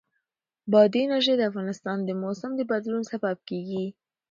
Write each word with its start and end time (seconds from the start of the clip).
بادي 0.71 0.99
انرژي 1.05 1.33
د 1.37 1.41
افغانستان 1.51 1.97
د 2.03 2.09
موسم 2.23 2.51
د 2.55 2.61
بدلون 2.71 3.03
سبب 3.11 3.37
کېږي. 3.49 3.85